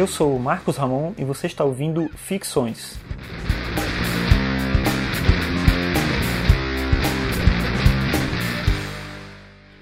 Eu 0.00 0.06
sou 0.06 0.38
Marcos 0.38 0.78
Ramon 0.78 1.12
e 1.18 1.26
você 1.26 1.46
está 1.46 1.62
ouvindo 1.62 2.08
Ficções. 2.16 2.98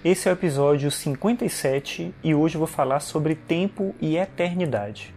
Esse 0.05 0.29
é 0.29 0.33
o 0.33 0.35
episódio 0.35 0.91
57 0.91 2.13
e 2.25 2.35
hoje 2.35 2.57
eu 2.57 2.59
vou 2.59 2.67
falar 2.67 2.99
sobre 2.99 3.37
tempo 3.37 3.95
e 4.01 4.17
eternidade. 4.17 5.15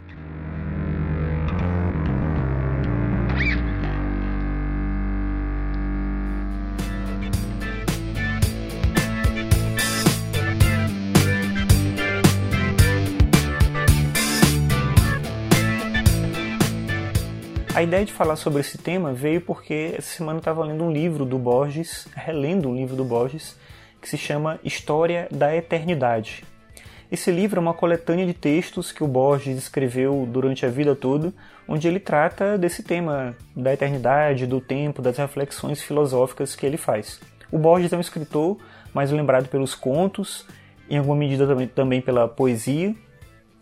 A 17.81 17.83
ideia 17.83 18.05
de 18.05 18.13
falar 18.13 18.35
sobre 18.35 18.59
esse 18.59 18.77
tema 18.77 19.11
veio 19.11 19.41
porque 19.41 19.95
essa 19.97 20.17
semana 20.17 20.37
eu 20.37 20.41
estava 20.41 20.63
lendo 20.63 20.83
um 20.83 20.91
livro 20.91 21.25
do 21.25 21.39
Borges, 21.39 22.07
relendo 22.13 22.69
um 22.69 22.75
livro 22.75 22.95
do 22.95 23.03
Borges, 23.03 23.57
que 23.99 24.07
se 24.07 24.19
chama 24.19 24.59
História 24.63 25.27
da 25.31 25.55
Eternidade. 25.55 26.43
Esse 27.11 27.31
livro 27.31 27.57
é 27.57 27.59
uma 27.59 27.73
coletânea 27.73 28.23
de 28.27 28.35
textos 28.35 28.91
que 28.91 29.03
o 29.03 29.07
Borges 29.07 29.57
escreveu 29.57 30.27
durante 30.31 30.63
a 30.63 30.69
vida 30.69 30.95
toda, 30.95 31.33
onde 31.67 31.87
ele 31.87 31.99
trata 31.99 32.55
desse 32.55 32.83
tema 32.83 33.35
da 33.55 33.73
eternidade, 33.73 34.45
do 34.45 34.61
tempo, 34.61 35.01
das 35.01 35.17
reflexões 35.17 35.81
filosóficas 35.81 36.55
que 36.55 36.67
ele 36.67 36.77
faz. 36.77 37.19
O 37.51 37.57
Borges 37.57 37.91
é 37.91 37.97
um 37.97 38.01
escritor 38.01 38.59
mais 38.93 39.09
lembrado 39.09 39.47
pelos 39.47 39.73
contos, 39.73 40.45
em 40.87 40.99
alguma 40.99 41.15
medida 41.15 41.47
também 41.73 41.99
pela 41.99 42.27
poesia, 42.27 42.95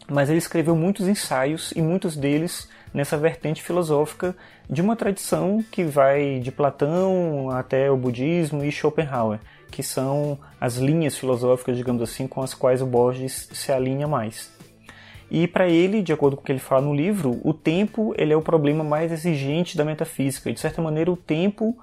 mas 0.10 0.30
ele 0.30 0.40
escreveu 0.40 0.76
muitos 0.76 1.08
ensaios 1.08 1.72
e 1.76 1.82
muitos 1.82 2.16
deles 2.16 2.70
nessa 2.94 3.18
vertente 3.18 3.62
filosófica 3.62 4.36
de 4.70 4.82
uma 4.82 4.96
tradição 4.96 5.64
que 5.72 5.84
vai 5.84 6.40
de 6.40 6.52
Platão 6.52 7.50
até 7.52 7.90
o 7.92 7.98
budismo 7.98 8.64
e 8.64 8.72
Schopenhauer, 8.72 9.40
que 9.72 9.84
são 9.84 10.38
as 10.60 10.78
linhas 10.78 11.18
filosóficas, 11.18 11.78
digamos 11.78 12.02
assim, 12.02 12.28
com 12.28 12.42
as 12.42 12.54
quais 12.54 12.82
o 12.82 12.86
Borges 12.86 13.50
se 13.54 13.72
alinha 13.72 14.08
mais. 14.08 14.52
E 15.32 15.48
para 15.48 15.68
ele, 15.68 16.02
de 16.02 16.12
acordo 16.12 16.36
com 16.36 16.42
o 16.42 16.46
que 16.46 16.52
ele 16.52 16.60
fala 16.60 16.82
no 16.82 16.94
livro, 16.94 17.40
o 17.44 17.54
tempo 17.54 18.16
ele 18.18 18.34
é 18.34 18.38
o 18.38 18.42
problema 18.42 18.84
mais 18.84 19.12
exigente 19.12 19.78
da 19.78 19.86
metafísica. 19.86 20.52
De 20.52 20.60
certa 20.60 20.82
maneira, 20.82 21.12
o 21.12 21.16
tempo 21.16 21.78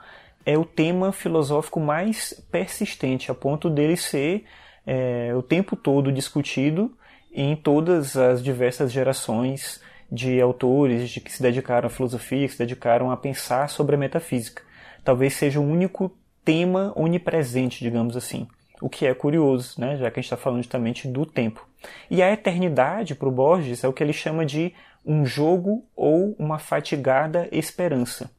é 0.44 0.58
o 0.58 0.64
tema 0.64 1.12
filosófico 1.12 1.78
mais 1.78 2.34
persistente, 2.50 3.30
a 3.30 3.34
ponto 3.34 3.70
dele 3.70 3.96
ser 3.96 4.44
é, 4.84 5.32
o 5.36 5.42
tempo 5.42 5.76
todo 5.76 6.10
discutido 6.10 6.92
em 7.36 7.54
todas 7.54 8.16
as 8.16 8.42
diversas 8.42 8.90
gerações 8.90 9.80
de 10.10 10.40
autores 10.40 11.10
de 11.10 11.20
que 11.20 11.30
se 11.30 11.42
dedicaram 11.42 11.86
à 11.86 11.90
filosofia, 11.90 12.46
que 12.46 12.52
se 12.54 12.58
dedicaram 12.58 13.10
a 13.10 13.16
pensar 13.16 13.68
sobre 13.68 13.94
a 13.94 13.98
metafísica. 13.98 14.62
Talvez 15.04 15.34
seja 15.34 15.60
o 15.60 15.64
único 15.64 16.10
tema 16.42 16.92
onipresente, 16.96 17.84
digamos 17.84 18.16
assim. 18.16 18.48
O 18.80 18.88
que 18.88 19.06
é 19.06 19.14
curioso, 19.14 19.78
né? 19.78 19.96
já 19.96 20.10
que 20.10 20.18
a 20.18 20.22
gente 20.22 20.32
está 20.32 20.36
falando 20.36 20.62
justamente 20.62 21.06
do 21.06 21.26
tempo. 21.26 21.66
E 22.10 22.22
a 22.22 22.32
eternidade, 22.32 23.14
para 23.14 23.28
o 23.28 23.32
Borges, 23.32 23.84
é 23.84 23.88
o 23.88 23.92
que 23.92 24.02
ele 24.02 24.12
chama 24.12 24.44
de 24.46 24.72
um 25.04 25.24
jogo 25.26 25.84
ou 25.94 26.34
uma 26.38 26.58
fatigada 26.58 27.48
esperança. 27.52 28.30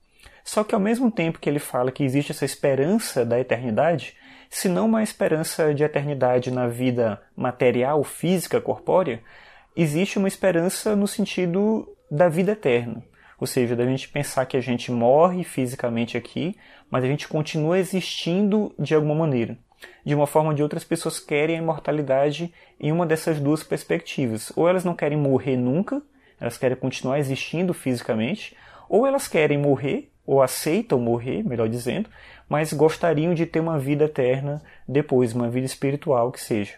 Só 0.48 0.64
que 0.64 0.74
ao 0.74 0.80
mesmo 0.80 1.12
tempo 1.12 1.40
que 1.40 1.50
ele 1.50 1.60
fala 1.60 1.92
que 1.92 2.06
existe 2.06 2.32
essa 2.32 2.46
esperança 2.46 3.26
da 3.26 3.38
eternidade, 3.38 4.16
se 4.50 4.70
não 4.70 4.86
uma 4.86 5.04
esperança 5.04 5.74
de 5.76 5.84
eternidade 5.84 6.50
na 6.50 6.70
vida 6.70 7.22
material, 7.36 8.02
física, 8.02 8.62
corpórea, 8.62 9.22
existe 9.76 10.18
uma 10.18 10.30
esperança 10.30 10.96
no 10.96 11.06
sentido 11.06 11.86
da 12.10 12.30
vida 12.30 12.54
eterna. 12.54 13.04
Ou 13.38 13.46
seja, 13.46 13.76
da 13.76 13.86
gente 13.86 14.08
pensar 14.08 14.46
que 14.46 14.56
a 14.56 14.62
gente 14.62 14.90
morre 14.90 15.44
fisicamente 15.44 16.16
aqui, 16.16 16.56
mas 16.90 17.04
a 17.04 17.08
gente 17.08 17.28
continua 17.28 17.78
existindo 17.78 18.74
de 18.80 18.96
alguma 18.96 19.16
maneira. 19.16 19.58
De 20.06 20.16
uma 20.16 20.26
forma 20.26 20.52
ou 20.52 20.56
de 20.56 20.64
outra, 20.64 20.78
as 20.78 20.86
pessoas 20.86 21.20
querem 21.20 21.58
a 21.58 21.62
imortalidade 21.62 22.54
em 22.80 22.90
uma 22.90 23.06
dessas 23.06 23.38
duas 23.38 23.64
perspectivas. 23.64 24.54
Ou 24.56 24.70
elas 24.70 24.86
não 24.86 24.96
querem 24.96 25.18
morrer 25.18 25.58
nunca, 25.58 26.02
elas 26.40 26.58
querem 26.58 26.78
continuar 26.78 27.20
existindo 27.20 27.74
fisicamente, 27.74 28.56
ou 28.88 29.06
elas 29.06 29.28
querem 29.28 29.58
morrer, 29.58 30.10
ou 30.28 30.42
aceitam 30.42 31.00
morrer, 31.00 31.42
melhor 31.42 31.70
dizendo, 31.70 32.10
mas 32.50 32.74
gostariam 32.74 33.34
de 33.34 33.46
ter 33.46 33.62
uma 33.62 33.80
vida 33.80 34.04
eterna 34.04 34.62
depois, 34.86 35.34
uma 35.34 35.50
vida 35.50 35.66
espiritual 35.66 36.32
que 36.32 36.42
seja. 36.42 36.74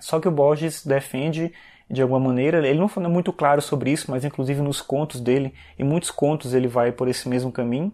Só 0.00 0.18
que 0.18 0.26
o 0.26 0.32
Borges 0.32 0.84
defende 0.84 1.52
de 1.88 2.02
alguma 2.02 2.18
maneira. 2.18 2.66
Ele 2.66 2.78
não 2.78 2.88
fala 2.88 3.08
muito 3.08 3.32
claro 3.32 3.62
sobre 3.62 3.92
isso, 3.92 4.10
mas 4.10 4.24
inclusive 4.24 4.60
nos 4.60 4.80
contos 4.80 5.20
dele, 5.20 5.54
em 5.78 5.84
muitos 5.84 6.10
contos 6.10 6.52
ele 6.52 6.66
vai 6.66 6.90
por 6.90 7.06
esse 7.08 7.28
mesmo 7.28 7.52
caminho. 7.52 7.92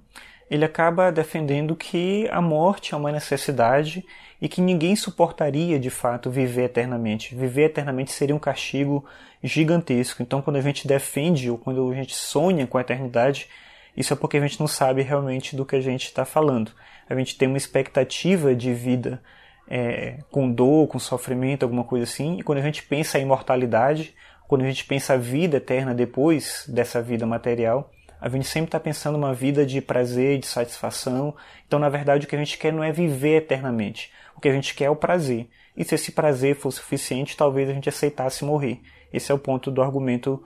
Ele 0.50 0.64
acaba 0.64 1.12
defendendo 1.12 1.76
que 1.76 2.26
a 2.30 2.40
morte 2.40 2.94
é 2.94 2.96
uma 2.96 3.12
necessidade 3.12 4.04
e 4.40 4.48
que 4.48 4.60
ninguém 4.60 4.96
suportaria 4.96 5.78
de 5.78 5.90
fato 5.90 6.30
viver 6.30 6.64
eternamente. 6.64 7.34
Viver 7.34 7.66
eternamente 7.66 8.10
seria 8.10 8.34
um 8.34 8.38
castigo 8.38 9.04
gigantesco. 9.42 10.22
Então, 10.22 10.42
quando 10.42 10.56
a 10.56 10.60
gente 10.60 10.88
defende 10.88 11.50
ou 11.50 11.58
quando 11.58 11.90
a 11.90 11.94
gente 11.94 12.16
sonha 12.16 12.66
com 12.66 12.78
a 12.78 12.80
eternidade, 12.80 13.48
isso 13.96 14.12
é 14.12 14.16
porque 14.16 14.36
a 14.36 14.40
gente 14.40 14.60
não 14.60 14.66
sabe 14.66 15.02
realmente 15.02 15.56
do 15.56 15.64
que 15.64 15.76
a 15.76 15.80
gente 15.80 16.04
está 16.04 16.24
falando. 16.24 16.72
A 17.08 17.14
gente 17.14 17.36
tem 17.36 17.48
uma 17.48 17.56
expectativa 17.56 18.54
de 18.54 18.72
vida 18.72 19.20
é, 19.68 20.18
com 20.30 20.50
dor, 20.50 20.88
com 20.88 20.98
sofrimento, 20.98 21.62
alguma 21.62 21.84
coisa 21.84 22.04
assim. 22.04 22.38
E 22.38 22.42
quando 22.42 22.58
a 22.58 22.62
gente 22.62 22.82
pensa 22.82 23.18
em 23.18 23.22
imortalidade, 23.22 24.14
quando 24.48 24.62
a 24.62 24.66
gente 24.66 24.84
pensa 24.84 25.14
a 25.14 25.16
vida 25.16 25.58
eterna 25.58 25.94
depois 25.94 26.64
dessa 26.68 27.00
vida 27.00 27.26
material, 27.26 27.90
a 28.20 28.28
gente 28.28 28.46
sempre 28.46 28.68
está 28.68 28.78
pensando 28.78 29.16
uma 29.16 29.32
vida 29.32 29.64
de 29.64 29.80
prazer, 29.80 30.38
de 30.38 30.46
satisfação. 30.46 31.34
Então, 31.66 31.78
na 31.78 31.88
verdade, 31.88 32.26
o 32.26 32.28
que 32.28 32.36
a 32.36 32.38
gente 32.38 32.58
quer 32.58 32.72
não 32.72 32.84
é 32.84 32.92
viver 32.92 33.36
eternamente. 33.38 34.12
O 34.36 34.40
que 34.40 34.48
a 34.48 34.52
gente 34.52 34.74
quer 34.74 34.84
é 34.84 34.90
o 34.90 34.96
prazer. 34.96 35.48
E 35.76 35.84
se 35.84 35.94
esse 35.94 36.12
prazer 36.12 36.56
for 36.56 36.70
suficiente, 36.70 37.36
talvez 37.36 37.68
a 37.70 37.72
gente 37.72 37.88
aceitasse 37.88 38.44
morrer. 38.44 38.80
Esse 39.12 39.32
é 39.32 39.34
o 39.34 39.38
ponto 39.38 39.70
do 39.70 39.80
argumento 39.80 40.42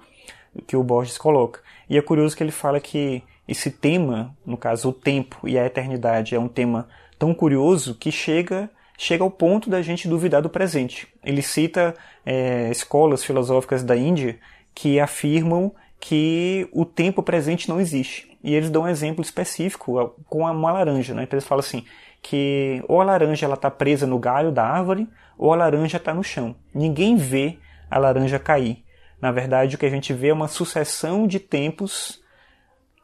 que 0.67 0.77
o 0.77 0.85
Borges 0.85 1.19
coloca. 1.19 1.61
E 1.89 1.99
é 1.99 2.03
curioso 2.03 2.37
que 2.37 2.43
ele 2.43 2.53
fala 2.53 2.79
que 2.79 3.23
esse 3.47 3.71
tema, 3.71 4.37
no 4.45 4.57
caso 4.57 4.89
o 4.89 4.93
tempo 4.93 5.47
e 5.47 5.59
a 5.59 5.67
eternidade, 5.67 6.35
é 6.35 6.39
um 6.39 6.49
tema 6.49 6.89
tão 7.19 7.35
curioso 7.35 7.95
que 7.95 8.11
chega 8.11 8.71
chega 8.97 9.25
ao 9.25 9.31
ponto 9.31 9.69
da 9.69 9.83
gente 9.83 10.09
duvidar 10.09 10.41
do 10.41 10.49
presente. 10.49 11.09
Ele 11.25 11.43
cita 11.43 11.95
é, 12.25 12.71
escolas 12.71 13.25
filosóficas 13.25 13.83
da 13.83 13.97
Índia 13.97 14.39
que 14.75 15.01
afirmam 15.01 15.75
que 15.99 16.69
o 16.73 16.85
tempo 16.85 17.23
presente 17.23 17.69
não 17.69 17.81
existe. 17.81 18.37
E 18.43 18.55
eles 18.55 18.71
dão 18.71 18.83
um 18.83 18.89
exemplo 18.89 19.23
específico 19.23 20.15
com 20.27 20.41
uma 20.41 20.73
laranja. 20.73 21.15
Né? 21.15 21.23
Então 21.25 21.37
eles 21.37 21.47
falam 21.47 21.61
assim, 21.61 21.85
que 22.23 22.83
ou 22.87 23.01
a 23.01 23.05
laranja 23.05 23.53
está 23.53 23.71
presa 23.71 24.07
no 24.07 24.19
galho 24.19 24.53
da 24.53 24.65
árvore, 24.65 25.09
ou 25.37 25.53
a 25.53 25.57
laranja 25.57 25.97
está 25.97 26.15
no 26.15 26.23
chão. 26.23 26.55
Ninguém 26.73 27.17
vê 27.17 27.59
a 27.91 27.99
laranja 27.99 28.39
cair. 28.39 28.85
Na 29.21 29.33
verdade, 29.33 29.77
o 29.77 29.79
que 29.79 29.87
a 29.87 29.91
gente 29.91 30.13
vê 30.13 30.29
é 30.29 30.33
uma 30.33 30.49
sucessão 30.49 31.27
de 31.27 31.41
tempos 31.41 32.23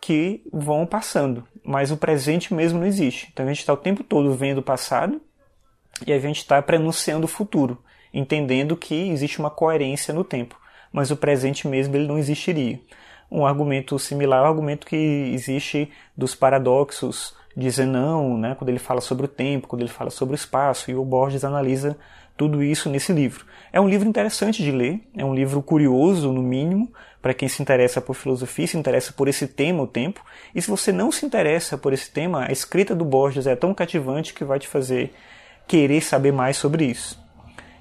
que 0.00 0.42
vão 0.52 0.86
passando, 0.86 1.44
mas 1.62 1.90
o 1.90 1.96
presente 1.96 2.54
mesmo 2.54 2.80
não 2.80 2.86
existe. 2.86 3.28
Então 3.32 3.44
a 3.44 3.48
gente 3.48 3.60
está 3.60 3.72
o 3.72 3.76
tempo 3.76 4.02
todo 4.02 4.34
vendo 4.34 4.58
o 4.58 4.62
passado 4.62 5.20
e 6.06 6.12
a 6.12 6.18
gente 6.18 6.38
está 6.38 6.60
prenunciando 6.62 7.26
o 7.26 7.28
futuro, 7.28 7.82
entendendo 8.12 8.76
que 8.76 9.10
existe 9.10 9.38
uma 9.38 9.50
coerência 9.50 10.14
no 10.14 10.24
tempo, 10.24 10.58
mas 10.92 11.10
o 11.10 11.16
presente 11.16 11.68
mesmo 11.68 11.94
ele 11.94 12.08
não 12.08 12.18
existiria. 12.18 12.80
Um 13.30 13.44
argumento 13.44 13.98
similar 13.98 14.40
ao 14.40 14.46
argumento 14.46 14.86
que 14.86 14.96
existe 14.96 15.90
dos 16.16 16.34
paradoxos 16.34 17.36
de 17.56 17.68
Zenão, 17.70 18.38
né, 18.38 18.54
quando 18.54 18.70
ele 18.70 18.78
fala 18.78 19.00
sobre 19.00 19.26
o 19.26 19.28
tempo, 19.28 19.68
quando 19.68 19.82
ele 19.82 19.90
fala 19.90 20.10
sobre 20.10 20.34
o 20.34 20.36
espaço, 20.36 20.90
e 20.90 20.94
o 20.94 21.04
Borges 21.04 21.44
analisa 21.44 21.96
tudo 22.40 22.64
isso 22.64 22.88
nesse 22.88 23.12
livro. 23.12 23.44
É 23.70 23.78
um 23.78 23.86
livro 23.86 24.08
interessante 24.08 24.62
de 24.62 24.72
ler, 24.72 24.98
é 25.14 25.22
um 25.22 25.34
livro 25.34 25.60
curioso, 25.60 26.32
no 26.32 26.42
mínimo, 26.42 26.90
para 27.20 27.34
quem 27.34 27.50
se 27.50 27.60
interessa 27.60 28.00
por 28.00 28.14
filosofia, 28.14 28.66
se 28.66 28.78
interessa 28.78 29.12
por 29.12 29.28
esse 29.28 29.46
tema, 29.46 29.82
o 29.82 29.86
tempo. 29.86 30.24
E 30.54 30.62
se 30.62 30.70
você 30.70 30.90
não 30.90 31.12
se 31.12 31.26
interessa 31.26 31.76
por 31.76 31.92
esse 31.92 32.10
tema, 32.10 32.46
a 32.46 32.50
escrita 32.50 32.94
do 32.94 33.04
Borges 33.04 33.46
é 33.46 33.54
tão 33.54 33.74
cativante 33.74 34.32
que 34.32 34.42
vai 34.42 34.58
te 34.58 34.66
fazer 34.66 35.12
querer 35.68 36.00
saber 36.00 36.32
mais 36.32 36.56
sobre 36.56 36.86
isso. 36.86 37.22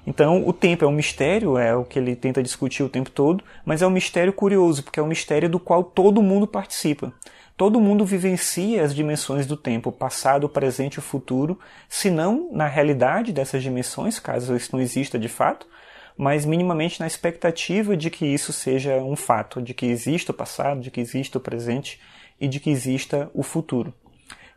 Então, 0.06 0.46
o 0.46 0.52
tempo 0.52 0.84
é 0.84 0.88
um 0.88 0.92
mistério, 0.92 1.56
é 1.56 1.74
o 1.74 1.82
que 1.82 1.98
ele 1.98 2.14
tenta 2.14 2.42
discutir 2.42 2.82
o 2.82 2.88
tempo 2.90 3.10
todo, 3.10 3.42
mas 3.64 3.80
é 3.80 3.86
um 3.86 3.90
mistério 3.90 4.32
curioso, 4.34 4.82
porque 4.82 5.00
é 5.00 5.02
um 5.02 5.06
mistério 5.06 5.48
do 5.48 5.58
qual 5.58 5.82
todo 5.82 6.20
mundo 6.20 6.46
participa. 6.46 7.14
Todo 7.60 7.78
mundo 7.78 8.06
vivencia 8.06 8.82
as 8.82 8.94
dimensões 8.94 9.46
do 9.46 9.54
tempo, 9.54 9.92
passado, 9.92 10.48
presente 10.48 10.96
e 10.96 11.02
futuro, 11.02 11.60
se 11.90 12.10
não 12.10 12.48
na 12.50 12.66
realidade 12.66 13.34
dessas 13.34 13.62
dimensões, 13.62 14.18
caso 14.18 14.56
isso 14.56 14.70
não 14.72 14.80
exista 14.80 15.18
de 15.18 15.28
fato, 15.28 15.66
mas 16.16 16.46
minimamente 16.46 16.98
na 16.98 17.06
expectativa 17.06 17.94
de 17.94 18.08
que 18.08 18.24
isso 18.24 18.50
seja 18.50 18.96
um 19.02 19.14
fato, 19.14 19.60
de 19.60 19.74
que 19.74 19.84
exista 19.84 20.32
o 20.32 20.34
passado, 20.34 20.80
de 20.80 20.90
que 20.90 21.02
exista 21.02 21.36
o 21.36 21.40
presente 21.40 22.00
e 22.40 22.48
de 22.48 22.58
que 22.60 22.70
exista 22.70 23.30
o 23.34 23.42
futuro. 23.42 23.92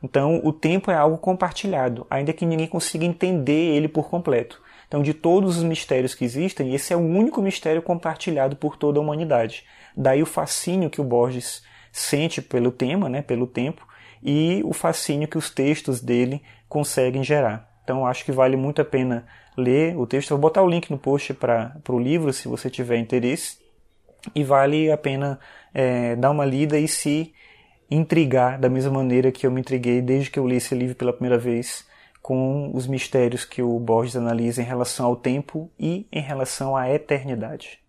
Então, 0.01 0.39
o 0.41 0.53
tempo 0.53 0.89
é 0.89 0.95
algo 0.95 1.17
compartilhado, 1.17 2.07
ainda 2.09 2.31
que 2.31 2.45
ninguém 2.45 2.67
consiga 2.67 3.03
entender 3.03 3.75
ele 3.75 3.89
por 3.89 4.09
completo. 4.09 4.61
Então, 4.87 5.01
de 5.01 5.13
todos 5.13 5.57
os 5.57 5.63
mistérios 5.63 6.15
que 6.15 6.23
existem, 6.23 6.73
esse 6.73 6.93
é 6.93 6.95
o 6.95 7.01
único 7.01 7.41
mistério 7.41 7.81
compartilhado 7.81 8.55
por 8.55 8.77
toda 8.77 8.97
a 8.97 9.01
humanidade. 9.01 9.65
Daí 9.93 10.23
o 10.23 10.25
fascínio 10.25 10.89
que 10.89 11.01
o 11.01 11.03
Borges 11.03 11.63
sente 11.93 12.41
pelo 12.41 12.71
tema, 12.71 13.07
né, 13.07 13.21
pelo 13.21 13.47
tempo, 13.47 13.87
e 14.21 14.61
o 14.65 14.73
fascínio 14.73 15.27
que 15.27 15.37
os 15.37 15.49
textos 15.49 16.01
dele 16.01 16.41
conseguem 16.67 17.23
gerar. 17.23 17.69
Então, 17.83 18.05
acho 18.05 18.25
que 18.25 18.31
vale 18.31 18.57
muito 18.57 18.81
a 18.81 18.85
pena 18.85 19.25
ler 19.55 19.95
o 19.95 20.07
texto. 20.07 20.31
Eu 20.31 20.37
vou 20.37 20.49
botar 20.49 20.63
o 20.63 20.69
link 20.69 20.89
no 20.89 20.97
post 20.97 21.33
para 21.33 21.75
o 21.87 21.99
livro, 21.99 22.33
se 22.33 22.47
você 22.47 22.69
tiver 22.69 22.97
interesse. 22.97 23.61
E 24.33 24.43
vale 24.43 24.89
a 24.89 24.97
pena 24.97 25.39
é, 25.73 26.15
dar 26.15 26.31
uma 26.31 26.45
lida 26.45 26.79
e 26.79 26.87
se 26.87 27.33
intrigar 27.91 28.57
da 28.57 28.69
mesma 28.69 28.91
maneira 28.91 29.31
que 29.31 29.45
eu 29.45 29.51
me 29.51 29.59
intriguei 29.59 30.01
desde 30.01 30.31
que 30.31 30.39
eu 30.39 30.47
li 30.47 30.55
esse 30.55 30.73
livro 30.73 30.95
pela 30.95 31.13
primeira 31.13 31.37
vez 31.37 31.85
com 32.21 32.71
os 32.73 32.87
mistérios 32.87 33.43
que 33.43 33.61
o 33.61 33.77
Borges 33.77 34.15
analisa 34.15 34.61
em 34.61 34.65
relação 34.65 35.05
ao 35.05 35.15
tempo 35.17 35.69
e 35.77 36.07
em 36.09 36.21
relação 36.21 36.75
à 36.75 36.89
eternidade. 36.89 37.82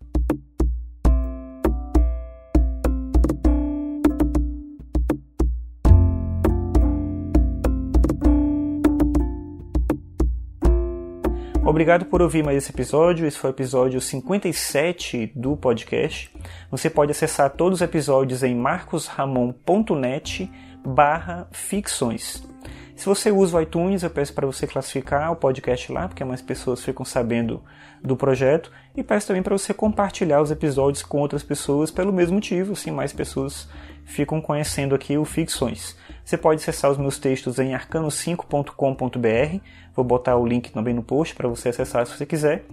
Obrigado 11.75 12.05
por 12.05 12.21
ouvir 12.21 12.41
mais 12.41 12.57
esse 12.59 12.71
episódio. 12.71 13.27
Esse 13.27 13.37
foi 13.37 13.49
o 13.49 13.51
episódio 13.51 13.99
57 13.99 15.33
do 15.35 15.57
podcast. 15.57 16.33
Você 16.71 16.89
pode 16.89 17.11
acessar 17.11 17.49
todos 17.49 17.79
os 17.79 17.81
episódios 17.81 18.43
em 18.43 18.55
marcosramon.net 18.55 20.49
barra 20.85 21.49
ficções. 21.51 22.54
Se 22.95 23.05
você 23.05 23.31
usa 23.31 23.57
o 23.57 23.61
iTunes, 23.61 24.03
eu 24.03 24.09
peço 24.09 24.33
para 24.33 24.47
você 24.47 24.65
classificar 24.65 25.31
o 25.31 25.35
podcast 25.35 25.91
lá, 25.91 26.07
porque 26.07 26.23
mais 26.23 26.41
pessoas 26.41 26.83
ficam 26.83 27.05
sabendo 27.05 27.61
do 28.01 28.15
projeto. 28.15 28.71
E 28.95 29.03
peço 29.03 29.27
também 29.27 29.43
para 29.43 29.57
você 29.57 29.73
compartilhar 29.73 30.41
os 30.41 30.51
episódios 30.51 31.03
com 31.03 31.19
outras 31.19 31.43
pessoas 31.43 31.91
pelo 31.91 32.13
mesmo 32.13 32.35
motivo, 32.35 32.73
assim 32.73 32.91
mais 32.91 33.11
pessoas 33.11 33.67
ficam 34.05 34.39
conhecendo 34.39 34.95
aqui 34.95 35.17
o 35.17 35.25
Ficções. 35.25 35.97
Você 36.23 36.37
pode 36.37 36.61
acessar 36.61 36.89
os 36.91 36.97
meus 36.97 37.19
textos 37.19 37.59
em 37.59 37.73
arcano5.com.br. 37.73 39.59
Vou 39.95 40.05
botar 40.05 40.35
o 40.37 40.45
link 40.45 40.71
também 40.71 40.93
no 40.93 41.03
post 41.03 41.35
para 41.35 41.47
você 41.47 41.69
acessar 41.69 42.05
se 42.05 42.17
você 42.17 42.25
quiser. 42.25 42.65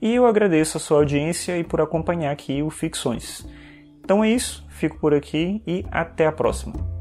E 0.00 0.14
eu 0.14 0.26
agradeço 0.26 0.76
a 0.76 0.80
sua 0.80 0.98
audiência 0.98 1.56
e 1.58 1.64
por 1.64 1.80
acompanhar 1.80 2.32
aqui 2.32 2.62
o 2.62 2.70
Ficções. 2.70 3.46
Então 4.02 4.24
é 4.24 4.30
isso, 4.30 4.66
fico 4.68 4.98
por 4.98 5.14
aqui 5.14 5.62
e 5.66 5.84
até 5.90 6.26
a 6.26 6.32
próxima. 6.32 6.99